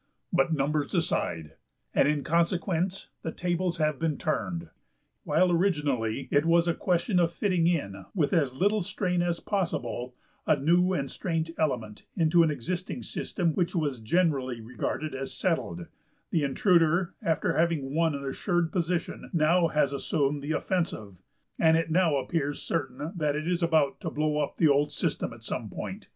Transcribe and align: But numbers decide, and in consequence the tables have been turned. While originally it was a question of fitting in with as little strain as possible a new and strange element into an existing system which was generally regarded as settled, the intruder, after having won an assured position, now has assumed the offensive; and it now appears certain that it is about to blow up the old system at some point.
But 0.33 0.51
numbers 0.51 0.87
decide, 0.91 1.51
and 1.93 2.07
in 2.07 2.23
consequence 2.23 3.09
the 3.21 3.31
tables 3.31 3.77
have 3.77 3.99
been 3.99 4.17
turned. 4.17 4.69
While 5.25 5.51
originally 5.51 6.27
it 6.31 6.43
was 6.43 6.67
a 6.67 6.73
question 6.73 7.19
of 7.19 7.31
fitting 7.31 7.67
in 7.67 8.05
with 8.15 8.33
as 8.33 8.55
little 8.55 8.81
strain 8.81 9.21
as 9.21 9.39
possible 9.39 10.15
a 10.47 10.55
new 10.59 10.91
and 10.93 11.07
strange 11.07 11.51
element 11.55 12.07
into 12.15 12.41
an 12.41 12.49
existing 12.49 13.03
system 13.03 13.53
which 13.53 13.75
was 13.75 13.99
generally 14.01 14.59
regarded 14.59 15.13
as 15.13 15.31
settled, 15.31 15.85
the 16.31 16.41
intruder, 16.41 17.13
after 17.21 17.55
having 17.55 17.93
won 17.93 18.15
an 18.15 18.25
assured 18.25 18.71
position, 18.71 19.29
now 19.33 19.67
has 19.67 19.93
assumed 19.93 20.41
the 20.41 20.53
offensive; 20.53 21.21
and 21.59 21.77
it 21.77 21.91
now 21.91 22.15
appears 22.15 22.59
certain 22.59 23.11
that 23.15 23.35
it 23.35 23.47
is 23.47 23.61
about 23.61 23.99
to 24.01 24.09
blow 24.09 24.39
up 24.39 24.57
the 24.57 24.67
old 24.67 24.91
system 24.91 25.31
at 25.31 25.43
some 25.43 25.69
point. 25.69 26.07